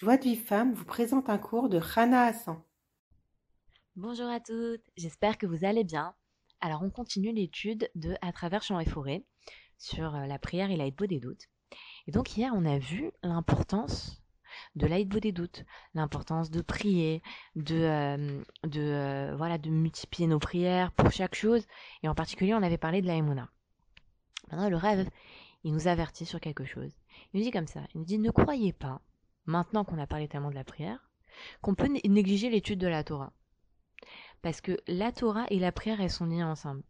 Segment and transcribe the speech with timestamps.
[0.00, 2.62] Joie de vie femme vous présente un cours de Rana Hassan.
[3.96, 6.14] Bonjour à toutes, j'espère que vous allez bien.
[6.60, 9.24] Alors on continue l'étude de À travers champs et forêts
[9.76, 11.48] sur euh, la prière et l'aïdbo des doutes.
[12.06, 14.22] Et donc hier on a vu l'importance
[14.76, 15.64] de l'aïdbo des doutes,
[15.94, 17.20] l'importance de prier,
[17.56, 21.66] de, euh, de, euh, voilà, de multiplier nos prières pour chaque chose.
[22.04, 23.48] Et en particulier on avait parlé de la Maintenant
[24.70, 25.10] le rêve,
[25.64, 26.92] il nous avertit sur quelque chose.
[27.34, 29.00] Il nous dit comme ça, il nous dit ne croyez pas
[29.48, 31.10] maintenant qu'on a parlé tellement de la prière,
[31.62, 33.32] qu'on peut négliger l'étude de la Torah.
[34.42, 36.82] Parce que la Torah et la prière, elles sont liées ensemble.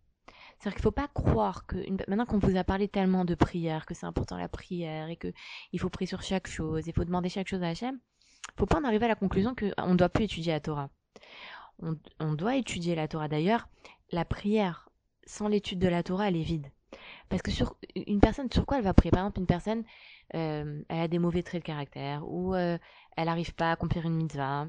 [0.59, 1.77] C'est-à-dire qu'il ne faut pas croire que,
[2.11, 5.81] maintenant qu'on vous a parlé tellement de prière, que c'est important la prière, et qu'il
[5.81, 8.67] faut prier sur chaque chose, il faut demander chaque chose à Hachem, il ne faut
[8.67, 10.91] pas en arriver à la conclusion qu'on ne doit plus étudier la Torah.
[11.81, 13.29] On, on doit étudier la Torah.
[13.29, 13.69] D'ailleurs,
[14.11, 14.89] la prière,
[15.27, 16.73] sans l'étude de la Torah, elle est vide.
[17.29, 19.11] Parce que sur une personne, sur quoi elle va prier?
[19.11, 19.85] Par exemple, une personne,
[20.35, 22.79] euh, elle a des mauvais traits de caractère, ou euh,
[23.17, 24.69] elle n'arrive pas à accomplir une mitzvah,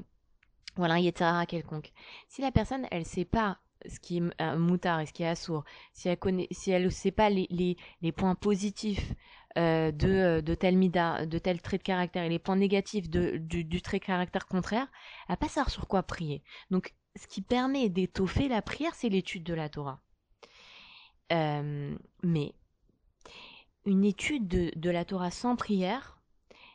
[0.76, 1.92] ou elle quelconque.
[2.28, 5.28] Si la personne, elle sait pas ce qui est un moutard et ce qui est
[5.28, 7.76] assourd, si elle ne sait pas les,
[8.16, 9.14] points positifs
[9.58, 13.36] euh, de, de tel mida, de tel trait de caractère et les points négatifs de,
[13.38, 14.86] du, trait de caractère contraire,
[15.28, 16.42] elle va pas savoir sur quoi prier.
[16.70, 20.00] Donc, ce qui permet d'étoffer la prière, c'est l'étude de la Torah.
[21.32, 22.52] Euh, mais
[23.86, 26.18] une étude de, la Torah sans prière,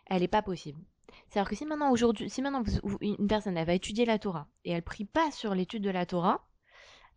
[0.07, 0.81] elle n'est pas possible.
[1.27, 2.63] C'est-à-dire que si maintenant si maintenant
[3.01, 6.45] une personne va étudier la Torah et elle prie pas sur l'étude de la Torah,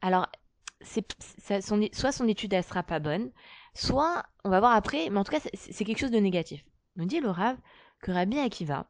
[0.00, 0.28] alors
[0.80, 1.04] c'est
[1.92, 3.30] soit son étude elle sera pas bonne,
[3.74, 6.64] soit on va voir après, mais en tout cas c'est quelque chose de négatif.
[6.96, 7.56] Nous dit le Rav
[8.00, 8.86] que Rabbi Akiva,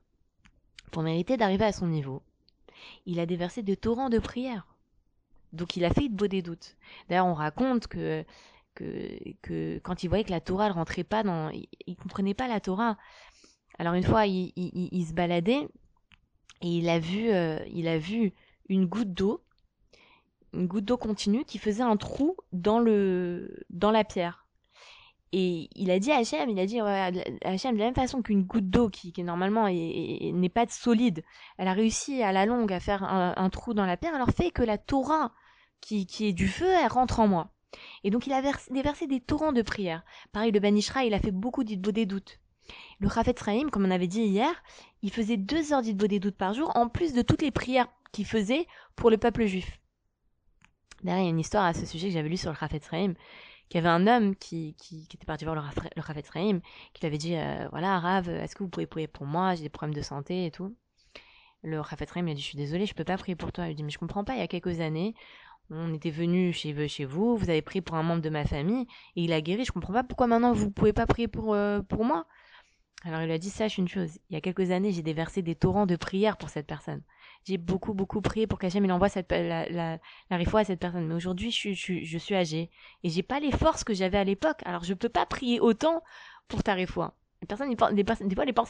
[0.92, 2.22] pour mériter d'arriver à son niveau,
[3.06, 4.66] il a déversé de torrents de prières.
[5.52, 6.76] Donc il a fait de beau des doutes.
[7.08, 8.24] D'ailleurs on raconte que
[9.42, 11.50] que, quand il voyait que la Torah ne rentrait pas dans.
[11.50, 12.96] Il, ne comprenait pas la Torah.
[13.78, 15.68] Alors une fois, il, se baladait
[16.62, 18.32] et il a vu, euh, il a vu
[18.68, 19.44] une goutte d'eau,
[20.52, 24.46] une goutte d'eau continue qui faisait un trou dans, la pierre.
[25.30, 27.10] Et il a dit à Hachem, il a dit à
[27.44, 31.22] Hachem, de la même façon qu'une goutte d'eau qui, qui normalement n'est pas solide,
[31.58, 34.50] elle a réussi à la longue à faire un, trou dans la pierre, alors fait
[34.50, 35.32] que la Torah
[35.80, 37.52] qui, qui est du feu, elle rentre en moi.
[38.04, 40.04] Et donc il a déversé des torrents de prières.
[40.32, 42.38] Pareil, le Banishra, il a fait beaucoup d'idbo des doutes.
[43.00, 44.52] Le Rafet Sraim, comme on avait dit hier,
[45.02, 47.88] il faisait deux heures d'idbo des doutes par jour, en plus de toutes les prières
[48.12, 49.80] qu'il faisait pour le peuple juif.
[51.02, 52.80] D'ailleurs, il y a une histoire à ce sujet que j'avais lu sur le Rafet
[52.80, 53.14] Sraim,
[53.68, 54.74] qu'il y avait un homme qui,
[55.12, 56.60] était parti voir le, Rafet Sraim,
[56.92, 59.62] qui lui avait dit, euh, voilà, Rav, est-ce que vous pouvez prier pour moi, j'ai
[59.62, 60.74] des problèmes de santé et tout.
[61.62, 63.64] Le Rafet Sraim lui a dit, je suis désolé, je peux pas prier pour toi.
[63.64, 65.14] Il lui dit, mais je comprends pas, il y a quelques années,
[65.70, 68.86] on était venu chez, chez vous, vous avez prié pour un membre de ma famille,
[69.16, 71.80] et il a guéri, je comprends pas pourquoi maintenant vous pouvez pas prier pour, euh,
[71.82, 72.26] pour moi.
[73.04, 75.54] Alors il a dit, sache une chose, il y a quelques années, j'ai déversé des
[75.54, 77.02] torrents de prières pour cette personne.
[77.44, 79.98] J'ai beaucoup, beaucoup prié pour qu'Hachem il envoie cette, la, la,
[80.30, 81.06] la à cette personne.
[81.06, 82.70] Mais aujourd'hui, je, je, je suis âgée,
[83.04, 86.02] et j'ai pas les forces que j'avais à l'époque, alors je peux pas prier autant
[86.48, 87.17] pour ta réfoie.
[87.40, 87.96] Les personnes, des, fois, les,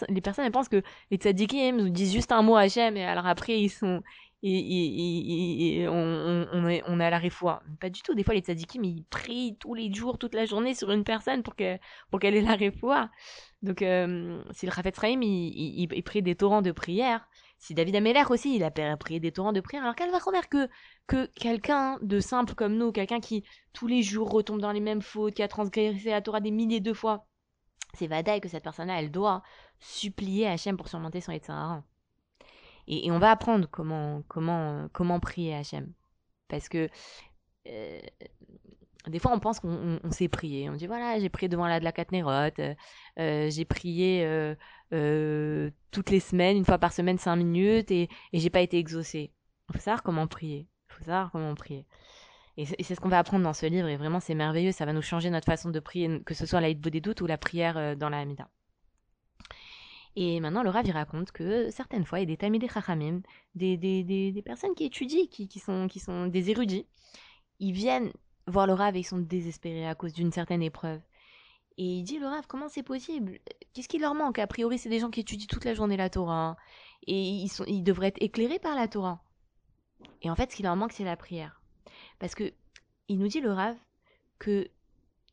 [0.08, 3.04] les personnes, elles pensent que les tzadikim nous disent juste un mot à Hachem, et
[3.04, 4.02] alors après, ils sont,
[4.42, 7.62] et, on, on, est, on est à la réfoua.
[7.80, 8.14] Pas du tout.
[8.14, 11.42] Des fois, les tzadikim, ils prient tous les jours, toute la journée sur une personne
[11.42, 11.80] pour qu'elle
[12.10, 13.10] pour qu'elle ait la réfoua.
[13.62, 17.28] Donc, euh, si le Rafet Sraim, il, il, prie des torrents de prière,
[17.58, 20.68] si David Ameller aussi, il a prié des torrents de prière, alors qu'elle va remarquer
[21.08, 24.80] que, que quelqu'un de simple comme nous, quelqu'un qui tous les jours retombe dans les
[24.80, 27.26] mêmes fautes, qui a transgressé la Torah des milliers de fois,
[27.98, 29.42] c'est Vadaï que cette personne-là, elle doit
[29.78, 31.82] supplier Hachem pour surmonter son état
[32.88, 35.92] et, on va apprendre comment, comment, comment prier Hachem.
[36.48, 36.88] Parce que
[37.68, 38.00] euh,
[39.06, 40.68] des fois, on pense qu'on sait prier.
[40.70, 46.10] On dit voilà, j'ai prié devant la de la Katnerot, euh, j'ai prié euh, toutes
[46.10, 49.32] les semaines, une fois par semaine, cinq minutes, et, et j'ai pas été exaucé.
[49.68, 50.66] Il faut savoir comment prier.
[50.88, 51.86] Il faut savoir comment prier.
[52.60, 54.92] Et c'est ce qu'on va apprendre dans ce livre, et vraiment c'est merveilleux, ça va
[54.92, 57.96] nous changer notre façon de prier, que ce soit la des doutes ou la prière
[57.96, 58.50] dans la Hamida.
[60.16, 63.20] Et maintenant, Rav, il raconte que certaines fois, il y a des Tamidé Chachamim,
[63.54, 66.88] des, des, des, des, personnes qui étudient, qui, qui, sont, qui sont des érudits,
[67.60, 68.10] ils viennent
[68.48, 71.00] voir et ils sont désespérés à cause d'une certaine épreuve.
[71.76, 73.38] Et il dit, Rav, comment c'est possible?
[73.72, 74.40] Qu'est-ce qui leur manque?
[74.40, 76.56] A priori, c'est des gens qui étudient toute la journée la Torah.
[77.06, 79.22] Et ils, sont, ils devraient être éclairés par la Torah.
[80.22, 81.62] Et en fait, ce qui leur manque, c'est la prière.
[82.18, 82.52] Parce que
[83.08, 83.76] il nous dit, le Rav,
[84.38, 84.68] que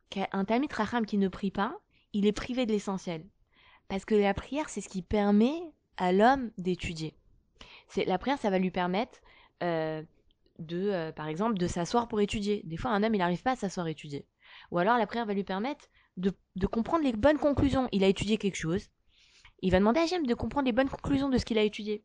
[0.10, 1.78] qu'un Tamid Racham qui ne prie pas,
[2.14, 3.26] il est privé de l'essentiel.
[3.88, 5.62] Parce que la prière, c'est ce qui permet
[5.98, 7.16] à l'homme d'étudier.
[7.88, 9.20] C'est la prière, ça va lui permettre
[9.64, 10.02] euh,
[10.60, 12.62] de, euh, par exemple, de s'asseoir pour étudier.
[12.66, 14.26] Des fois, un homme, il n'arrive pas à s'asseoir étudier.
[14.72, 16.32] Ou alors, la prière va lui permettre de,
[16.66, 17.90] comprendre les bonnes conclusions.
[17.92, 18.90] Il a étudié quelque chose,
[19.62, 22.04] Il va demander à Hachem de comprendre les bonnes conclusions de ce qu'il a étudié.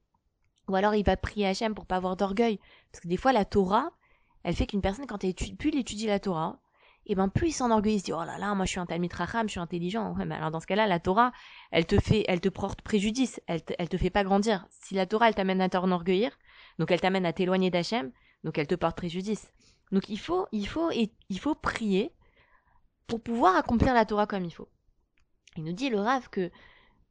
[0.68, 2.58] Ou alors il va prier Hachem pour pas avoir d'orgueil.
[2.92, 3.92] Parce que des fois, la Torah,
[4.42, 6.60] elle fait qu'une personne, quand elle étudie, plus elle étudie la Torah,
[7.06, 8.86] et ben plus il s'enorgueille, il se dit oh là là, moi je suis un
[9.12, 10.14] Racham, je suis intelligent.
[10.16, 11.32] Ouais, mais alors dans ce cas-là, la Torah,
[11.70, 14.66] elle te fait, elle te porte préjudice, elle te, elle te fait pas grandir.
[14.70, 16.38] Si la Torah, elle t'amène à t'enorgueillir,
[16.78, 18.12] donc elle t'amène à t'éloigner d'Hachem,
[18.44, 19.52] donc elle te porte préjudice.
[19.92, 22.12] Donc il faut, il faut, et, il faut prier
[23.06, 24.68] pour pouvoir accomplir la Torah comme il faut.
[25.56, 26.50] Il nous dit le Rav que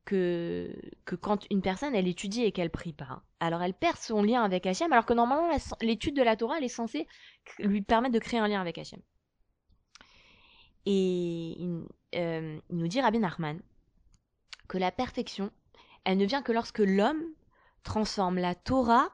[0.05, 0.73] que,
[1.05, 4.43] que quand une personne elle étudie et qu'elle prie pas, alors elle perd son lien
[4.43, 5.49] avec Hachem, alors que normalement
[5.81, 7.07] l'étude de la Torah elle est censée
[7.59, 9.01] lui permettre de créer un lien avec Hachem.
[10.85, 11.57] Et
[12.15, 13.59] euh, il nous dit Rabbi Nachman
[14.67, 15.51] que la perfection,
[16.05, 17.23] elle ne vient que lorsque l'homme
[17.83, 19.09] transforme la Torah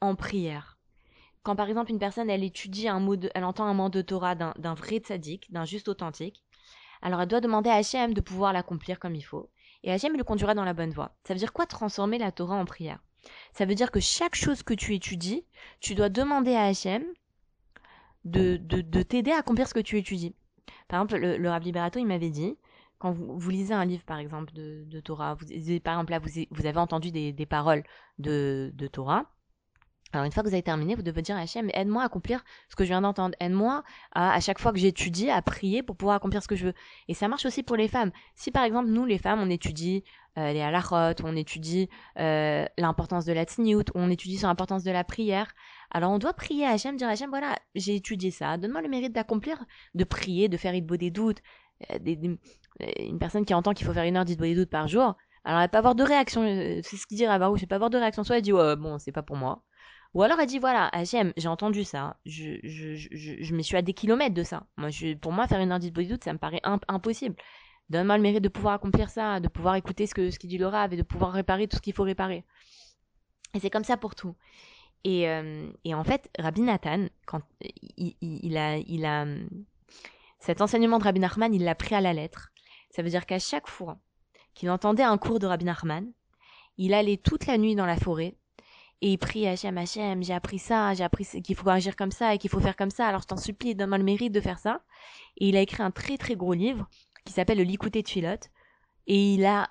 [0.00, 0.78] en prière.
[1.42, 4.34] Quand par exemple une personne elle étudie un mot, elle entend un mot de Torah
[4.34, 6.42] d'un vrai tzaddik, d'un juste authentique,
[7.02, 9.50] alors elle doit demander à Hachem de pouvoir l'accomplir comme il faut.
[9.84, 11.14] Et Hachem le conduira dans la bonne voie.
[11.24, 12.98] Ça veut dire quoi transformer la Torah en prière?
[13.52, 15.44] Ça veut dire que chaque chose que tu étudies,
[15.80, 17.04] tu dois demander à Hachem
[18.24, 20.34] de, de, de t'aider à accomplir ce que tu étudies.
[20.88, 22.56] Par exemple, le, le Rabbi Berato, il m'avait dit,
[22.98, 25.46] quand vous, lisez un livre, par exemple, de, Torah, vous,
[25.80, 27.84] par exemple, là, vous, vous avez entendu des, des paroles
[28.18, 29.30] de, de Torah,
[30.14, 32.44] alors une fois que vous avez terminé, vous devez dire à Hachem, aide-moi à accomplir
[32.68, 33.34] ce que je viens d'entendre.
[33.40, 33.82] Aide-moi
[34.12, 36.74] à, chaque fois que j'étudie, à prier pour pouvoir accomplir ce que je veux.
[37.08, 38.12] Et ça marche aussi pour les femmes.
[38.34, 40.04] Si par exemple, nous, les femmes, on étudie
[40.38, 41.88] euh, les halachot, on étudie
[42.18, 45.52] euh, l'importance de la tzniut, on étudie sur l'importance de la prière,
[45.90, 48.88] alors on doit prier à Hachem, dire à Hachem, voilà, j'ai étudié ça, donne-moi le
[48.88, 49.64] mérite d'accomplir,
[49.94, 51.40] de prier, de faire doutes.
[51.92, 52.38] Euh, des, des,
[52.98, 55.60] une personne qui entend qu'il faut faire une heure d'Idbo des doutes par jour, alors
[55.60, 56.42] elle va pas avoir de réaction,
[56.82, 58.24] c'est ce qu'il dit Ravarou, c'est pas avoir de réaction.
[58.24, 59.62] Soit elle dit, ouais, bon, c'est pas pour moi.
[60.14, 63.76] Ou alors elle dit voilà, Hachem, j'ai entendu ça, je, je, je, je, me suis
[63.76, 64.64] à des kilomètres de ça.
[65.20, 67.34] Pour moi, faire une heure de doute, ça me paraît imp impossible.
[67.90, 70.56] Donne-moi le mérite de pouvoir accomplir ça, de pouvoir écouter ce que ce qui dit
[70.56, 72.44] le et de pouvoir réparer tout ce qu'il faut réparer.
[73.54, 74.36] Et c'est comme ça pour tout.
[75.02, 77.42] Et, euh, et en fait, Rabbi Nathan, quand
[77.98, 79.26] il, a, il a
[80.38, 82.52] cet enseignement de Rabbi Nachman, il l'a pris à la lettre.
[82.90, 83.98] Ça veut dire qu'à chaque fois
[84.54, 86.10] qu'il entendait un cours de Rabbi Nachman,
[86.78, 88.36] il allait toute la nuit dans la forêt
[89.04, 92.34] et il prie Hachem, Hachem, j'ai appris ça, j'ai appris qu'il faut agir comme ça
[92.34, 94.58] et qu'il faut faire comme ça, alors je t'en supplie, donne-moi le mérite de faire
[94.58, 94.80] ça.
[95.36, 96.88] Et il a écrit un très très gros livre
[97.26, 98.48] qui s'appelle Le Likouté de Philote.
[99.06, 99.68] Et il a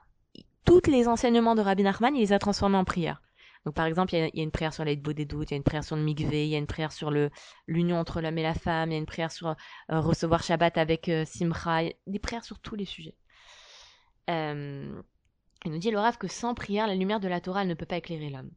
[0.65, 3.23] tous les enseignements de Rabbi Nachman, il les a transformés en prières.
[3.65, 5.57] Donc par exemple, il y a, une prière sur l'aide des doutes, il y a
[5.57, 7.09] une prière sur le mikvé, il y a une prière sur
[7.65, 9.55] l'union entre l'homme et la femme, il y a une prière sur euh,
[9.99, 11.25] recevoir Shabbat avec euh,
[12.05, 13.15] des prières sur tous les sujets.
[14.29, 15.01] Euh,
[15.65, 17.97] il nous dit le que sans prière, la lumière de la Torah ne peut pas
[17.97, 18.51] éclairer l'homme.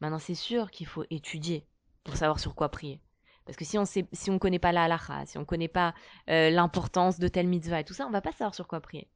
[0.00, 1.66] Maintenant, c'est sûr qu'il faut étudier
[2.04, 3.00] pour savoir sur quoi prier.
[3.44, 5.94] Parce que si on sait, si on connaît pas la halacha, si on connaît pas
[6.28, 9.08] euh, l'importance de telle mitzvah et tout ça, on va pas savoir sur quoi prier.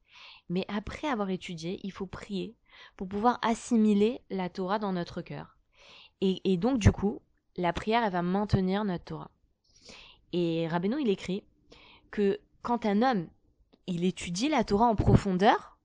[0.48, 2.56] Mais après avoir étudié, il faut prier
[2.96, 5.58] pour pouvoir assimiler la Torah dans notre cœur.
[6.20, 7.20] Et, et donc, du coup,
[7.56, 9.30] la prière, elle va maintenir notre Torah.
[10.32, 11.42] Et Rabbeinu, il écrit
[12.10, 13.28] que quand un homme,
[13.86, 15.78] il étudie la Torah en profondeur,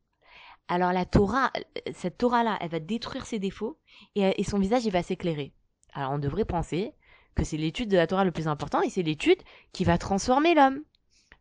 [0.68, 1.52] alors la Torah,
[1.94, 3.78] cette Torah-là, elle va détruire ses défauts
[4.16, 5.54] et, et son visage, il va s'éclairer.
[5.94, 6.94] Alors on devrait penser
[7.36, 9.42] que c'est l'étude de la Torah le plus important et c'est l'étude
[9.74, 10.82] qui va transformer l'homme.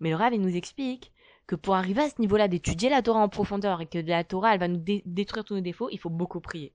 [0.01, 1.13] Mais le Rav, il nous explique
[1.47, 4.55] que pour arriver à ce niveau-là d'étudier la Torah en profondeur et que la Torah,
[4.55, 6.75] elle va nous dé détruire tous nos défauts, il faut beaucoup prier.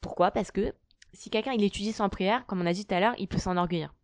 [0.00, 0.30] Pourquoi?
[0.30, 0.74] Parce que
[1.12, 3.38] si quelqu'un il étudie sans prière, comme on a dit tout à l'heure, il peut
[3.38, 3.94] s'enorgueillir.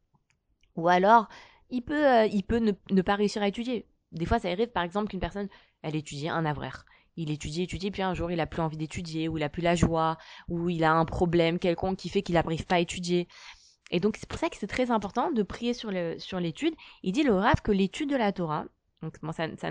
[0.77, 1.29] Ou alors,
[1.71, 3.87] il peut, euh, il peut ne, ne, pas réussir à étudier.
[4.13, 5.49] Des fois, ça arrive, par exemple, qu'une personne,
[5.83, 6.85] elle étudie un avraire
[7.19, 9.63] il étudie, étudie, puis un jour il a plus envie d'étudier, ou il a plus
[9.63, 10.17] la joie,
[10.49, 13.29] ou il a un problème quelconque qui fait qu'il n'arrive pas à étudier.
[13.91, 16.75] Et donc c'est pour ça que c'est très important de prier sur l'étude.
[17.03, 18.65] Il dit le Rav que l'étude de la Torah,
[19.03, 19.71] donc bon, ça, ça,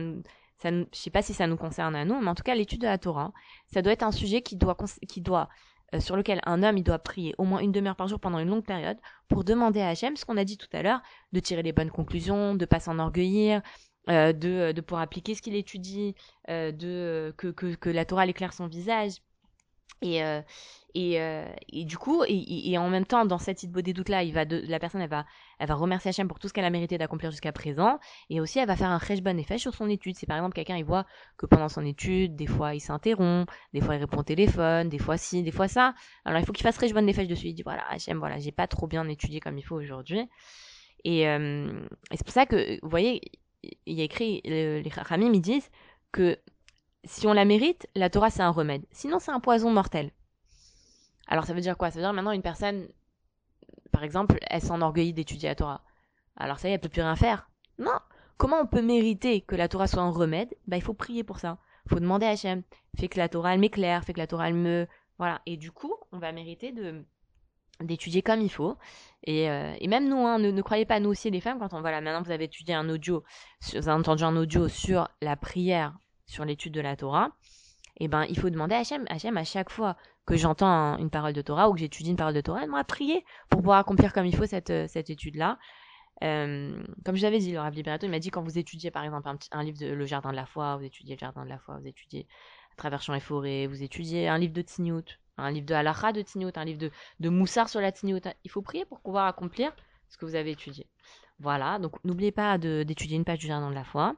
[0.60, 2.82] ça, je sais pas si ça nous concerne à nous, mais en tout cas l'étude
[2.82, 3.32] de la Torah,
[3.74, 4.76] ça doit être un sujet qui doit
[5.08, 5.50] qui doit
[5.94, 8.40] euh, sur lequel un homme il doit prier au moins une demi-heure par jour pendant
[8.40, 8.98] une longue période
[9.30, 11.02] pour demander à Hachem ce qu'on a dit tout à l'heure,
[11.32, 13.62] de tirer les bonnes conclusions, de pas s'enorgueillir,
[14.10, 16.16] euh, de, de pouvoir appliquer ce qu'il étudie,
[16.50, 19.14] euh, de que, que, que la Torah éclaire son visage.
[20.02, 20.42] Et, euh,
[20.94, 24.10] et, euh, et, du coup, et, et, en même temps, dans cette idée des doutes
[24.10, 25.26] là, il va de, la personne, elle va,
[25.60, 28.00] elle va remercier Hachem pour tout ce qu'elle a mérité d'accomplir jusqu'à présent,
[28.30, 30.16] et aussi elle va faire un très bon effet sur son étude.
[30.16, 31.06] C'est par exemple quelqu'un, il voit
[31.38, 35.00] que pendant son étude, des fois il s'interrompt, des fois il répond au téléphone, des
[35.00, 35.94] fois ci, des fois ça.
[36.26, 37.48] Alors il faut qu'il fasse très bon effet dessus.
[37.48, 40.30] Il dit voilà, Hachem, voilà, j'ai pas trop bien étudié comme il faut aujourd'hui.
[41.04, 43.22] Et, euh, et c'est pour ça que, vous voyez,
[43.86, 45.70] il y a écrit, les Ramim, ils disent
[46.12, 46.38] que
[47.04, 48.86] si on la mérite, la Torah c'est un remède.
[48.92, 50.12] Sinon c'est un poison mortel.
[51.28, 51.90] Alors ça veut dire quoi?
[51.92, 52.88] Ça veut dire maintenant une personne,
[53.92, 55.84] par exemple, elle s'enorgueillit d'étudier la Torah.
[56.36, 57.50] Alors ça y est, elle peut plus rien faire.
[57.80, 58.00] Non.
[58.38, 60.54] Comment on peut mériter que la Torah soit un remède?
[60.68, 61.58] Bah il faut prier pour ça.
[61.90, 62.64] faut demander à Hachem.
[62.98, 64.88] Fait que la Torah, elle m'éclaire, fait que la Torah, elle me...
[65.18, 65.42] Voilà.
[65.46, 67.04] Et du coup, on va mériter de
[67.82, 68.78] d'étudier comme il faut.
[69.24, 72.02] Et, euh, même nous, hein, ne, croyez pas, nous aussi, les femmes, quand on voilà,
[72.02, 73.24] maintenant vous avez étudié un audio,
[73.74, 75.94] vous avez entendu un audio sur la prière,
[76.26, 77.32] sur l'étude de la Torah,
[78.00, 81.34] et eh ben il faut demander à Hachem, à chaque fois que j'entends une parole
[81.34, 84.26] de Torah ou que j'étudie une parole de Torah, moi prier pour pouvoir accomplir comme
[84.26, 85.58] il faut cette, euh, étude-là.
[86.24, 89.04] Euh, comme je l'avais dit, le Rav Liberato, il m'a dit quand vous étudiez par
[89.04, 91.58] exemple un, livre de Le Jardin de la Foi, vous étudiez Le Jardin de la
[91.58, 92.28] Foi, vous étudiez
[92.74, 96.12] à travers champs et forêts, vous étudiez un livre de Tzniut, un livre de Halacha
[96.12, 98.22] de Tzniut, un livre de, de Moussar sur la Tzniut.
[98.44, 99.72] Il faut prier pour pouvoir accomplir
[100.10, 100.88] ce que vous avez étudié.
[101.40, 104.16] Voilà, donc n'oubliez pas d'étudier une page du Jardin de la Foi.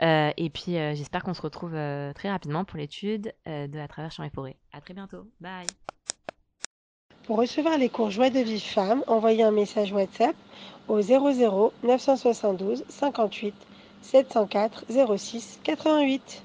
[0.00, 3.88] Euh, et puis euh, j'espère qu'on se retrouve euh, très rapidement pour l'étude de À
[3.88, 4.56] travers champs et forêts.
[4.72, 5.28] À très bientôt.
[5.40, 5.66] Bye.
[7.24, 10.34] Pour recevoir les cours Joie de Vive Femme, envoyez un message WhatsApp
[10.88, 13.54] au 00 972 58
[14.02, 14.86] 704
[15.16, 16.42] 06 88.